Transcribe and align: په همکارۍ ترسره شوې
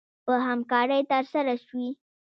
په 0.25 0.33
همکارۍ 0.47 1.01
ترسره 1.11 1.53
شوې 1.65 1.87